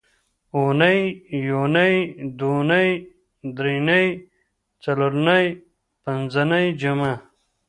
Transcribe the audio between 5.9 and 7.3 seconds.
پینځنۍ، جمعه